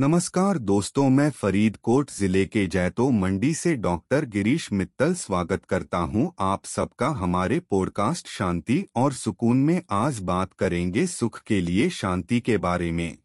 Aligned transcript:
नमस्कार 0.00 0.58
दोस्तों, 0.58 1.08
मैं 1.10 1.30
फरीदकोट 1.30 2.10
ज़िले 2.10 2.44
के 2.46 2.66
जैतो 2.66 3.10
मंडी 3.10 3.54
से 3.54 3.74
डॉक्टर 3.76 4.24
गिरीश 4.24 4.72
मित्तल 4.72 5.14
स्वागत 5.14 5.64
करता 5.64 5.98
हूँ। 5.98 6.34
आप 6.40 6.64
सबका 6.64 7.08
हमारे 7.08 7.60
पॉडकास्ट 7.60 8.28
शांति 8.28 8.84
और 8.96 9.12
सुकून 9.12 9.56
में 9.56 9.82
आज 9.90 10.18
बात 10.18 10.52
करेंगे 10.52 11.06
सुख 11.06 11.42
के 11.42 11.60
लिए 11.60 11.90
शांति 11.90 12.40
के 12.40 12.58
बारे 12.58 12.92
में। 12.92 13.18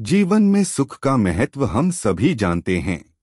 जीवन 0.00 0.42
में 0.42 0.64
सुख 0.64 0.98
का 0.98 1.16
महत्व 1.16 1.64
हम 1.64 1.90
सभी 1.90 2.34
जानते 2.34 2.78
हैं। 2.78 3.14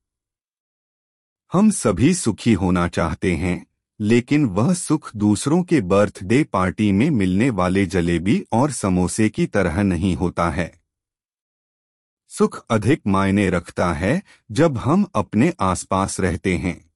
हम 1.54 1.72
सभी 1.72 2.14
सुखी 2.14 2.54
होना 2.54 2.88
चाहते 2.88 3.36
हैं, 3.36 3.66
लेकिन 4.00 4.46
वह 4.46 4.74
सुख 4.74 5.16
दूसरों 5.16 5.64
के 5.64 5.82
बर्थडे 5.82 6.44
पार्टी 6.44 6.92
में 6.92 7.10
मिलने 7.10 7.50
वाले 7.50 7.86
जलेबी 7.86 8.44
और 8.52 8.72
समोसे 8.72 9.30
की 9.30 9.46
तरह 9.46 9.84
नहीं 9.84 10.16
होता 10.16 10.50
है। 10.50 10.79
सुख 12.30 12.66
अधिक 12.70 13.02
मायने 13.08 13.50
रखता 13.50 13.94
है 13.94 14.24
जब 14.52 14.78
हम 14.78 15.06
अपने 15.16 15.54
आसपास 15.62 16.20
रहते 16.20 16.58
हैं। 16.58 16.92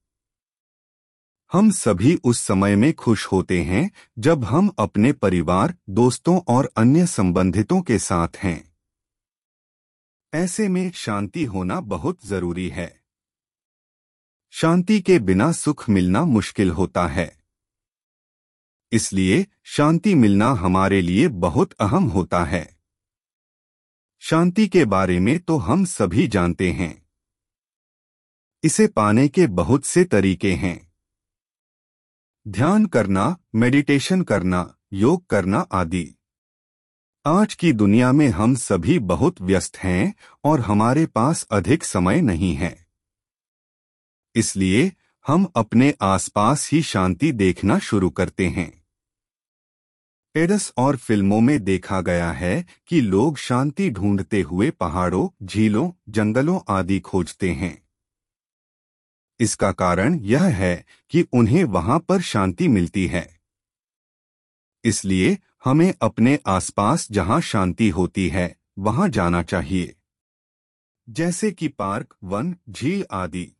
हम 1.52 1.70
सभी 1.70 2.20
उस 2.24 2.38
समय 2.40 2.76
में 2.76 2.92
खुश 2.92 3.26
होते 3.26 3.62
हैं 3.62 3.90
जब 4.18 4.44
हम 4.44 4.70
अपने 4.78 5.12
परिवार, 5.12 5.74
दोस्तों 5.90 6.40
और 6.48 6.72
अन्य 6.76 7.06
संबंधितों 7.06 7.82
के 7.82 7.98
साथ 7.98 8.28
हैं। 8.36 8.76
ऐसे 10.34 10.68
में 10.68 10.90
शांति 10.90 11.44
होना 11.44 11.80
बहुत 11.80 12.26
ज़रूरी 12.26 12.68
है। 12.68 13.00
शांति 14.50 15.00
के 15.00 15.18
बिना 15.18 15.52
सुख 15.52 15.88
मिलना 15.88 16.24
मुश्किल 16.24 16.70
होता 16.70 17.06
है। 17.06 17.36
इसलिए 18.92 19.46
शांति 19.64 20.14
मिलना 20.14 20.48
हमारे 20.48 21.02
लिए 21.02 21.28
बहुत 21.28 21.72
अहम 21.72 22.04
होता 22.04 22.44
है। 22.44 22.73
शांति 24.26 24.68
के 24.68 24.84
बारे 24.84 25.20
में 25.20 25.38
तो 25.38 25.56
हम 25.56 25.84
सभी 25.84 26.28
जानते 26.28 26.72
हैं। 26.72 27.06
इसे 28.62 28.86
पाने 28.86 29.28
के 29.28 29.46
बहुत 29.46 29.84
से 29.84 30.04
तरीके 30.04 30.52
हैं। 30.52 30.92
ध्यान 32.48 32.86
करना 32.86 33.36
मेडिटेशन 33.54 34.22
करना, 34.22 34.76
योग 34.92 35.26
करना 35.26 35.58
आदि। 35.58 36.14
आज 37.26 37.54
की 37.54 37.72
दुनिया 37.72 38.12
में 38.12 38.28
हम 38.28 38.54
सभी 38.54 38.98
बहुत 38.98 39.40
व्यस्त 39.40 39.76
हैं 39.76 40.14
और 40.44 40.60
हमारे 40.60 41.06
पास 41.06 41.46
अधिक 41.50 41.84
समय 41.84 42.20
नहीं 42.20 42.54
है। 42.54 42.86
इसलिए 44.34 44.92
हम 45.26 45.52
अपने 45.56 45.94
आसपास 46.02 46.70
ही 46.72 46.82
शांति 46.82 47.32
देखना 47.32 47.78
शुरू 47.78 48.10
करते 48.10 48.48
हैं। 48.48 48.83
एडस 50.36 50.72
और 50.76 50.96
फ़िल्मों 50.96 51.40
में 51.40 51.64
देखा 51.64 52.00
गया 52.00 52.32
है 52.32 52.66
कि 52.88 53.00
लोग 53.00 53.36
शांति 53.36 53.90
ढूंढते 53.90 54.40
हुए 54.40 54.70
पहाड़ों, 54.70 55.46
झीलों, 55.46 55.90
जंगलों 56.08 56.60
आदि 56.68 57.00
खोजते 57.00 57.50
हैं। 57.50 57.82
इसका 59.40 59.72
कारण 59.72 60.14
यह 60.14 60.42
है 60.42 60.84
कि 61.10 61.26
उन्हें 61.32 61.64
वहाँ 61.64 61.98
पर 61.98 62.20
शांति 62.20 62.68
मिलती 62.68 63.06
है। 63.06 63.40
इसलिए 64.84 65.38
हमें 65.64 65.94
अपने 66.02 66.38
आसपास 66.46 67.08
जहाँ 67.10 67.40
शांति 67.40 67.88
होती 67.88 68.28
है, 68.28 68.56
वहाँ 68.78 69.08
जाना 69.08 69.42
चाहिए। 69.42 69.96
जैसे 71.10 71.52
कि 71.52 71.68
पार्क, 71.68 72.16
वन, 72.24 72.56
झील 72.70 73.06
आदि। 73.10 73.52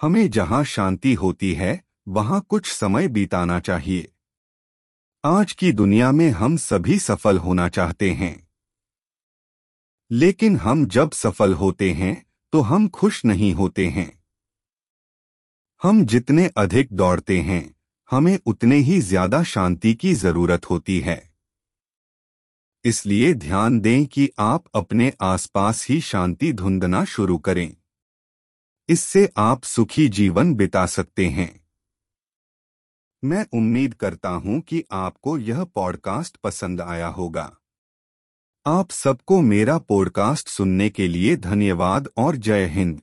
हमें 0.00 0.30
जहाँ 0.30 0.64
शांति 0.64 1.14
होती 1.14 1.54
है, 1.54 1.84
वहाँ 2.08 2.40
कुछ 2.40 2.72
समय 2.72 3.08
बिताना 3.08 3.60
चाहिए। 3.60 4.12
आज 5.26 5.52
की 5.52 5.72
दुनिया 5.72 6.12
में 6.12 6.30
हम 6.30 6.56
सभी 6.56 6.98
सफल 6.98 7.38
होना 7.38 7.68
चाहते 7.68 8.10
हैं। 8.10 8.48
लेकिन 10.10 10.56
हम 10.56 10.86
जब 10.86 11.10
सफल 11.10 11.54
होते 11.54 11.92
हैं 11.92 12.26
तो 12.52 12.60
हम 12.60 12.88
खुश 12.88 13.24
नहीं 13.24 13.52
होते 13.54 13.86
हैं। 13.86 14.22
हम 15.82 16.04
जितने 16.04 16.50
अधिक 16.56 16.92
दौड़ते 16.92 17.40
हैं, 17.40 17.74
हमें 18.10 18.38
उतने 18.46 18.76
ही 18.76 19.00
ज़्यादा 19.00 19.42
शांति 19.42 19.94
की 19.94 20.14
ज़रूरत 20.14 20.70
होती 20.70 21.00
है। 21.00 21.34
इसलिए 22.84 23.34
ध्यान 23.34 23.80
दें 23.80 24.06
कि 24.06 24.30
आप 24.38 24.64
अपने 24.74 25.12
आसपास 25.22 25.86
ही 25.88 26.00
शांति 26.00 26.52
धुंधना 26.52 27.04
शुरू 27.04 27.38
करें। 27.38 27.76
इससे 28.88 29.28
आप 29.36 29.64
सुखी 29.64 30.08
जीवन 30.08 30.54
बिता 30.54 30.86
सकते 30.86 31.26
हैं। 31.26 31.65
मैं 33.26 33.46
उम्मीद 33.54 33.94
करता 33.94 34.28
हूँ 34.28 34.60
कि 34.60 34.84
आपको 34.92 35.38
यह 35.38 35.64
पॉडकास्ट 35.64 36.36
पसंद 36.36 36.80
आया 36.80 37.06
होगा। 37.06 37.56
आप 38.66 38.90
सबको 38.90 39.40
मेरा 39.40 39.78
पॉडकास्ट 39.78 40.48
सुनने 40.48 40.90
के 40.90 41.08
लिए 41.08 41.36
धन्यवाद 41.36 42.08
और 42.16 42.36
जय 42.36 42.66
हिंद। 42.66 43.00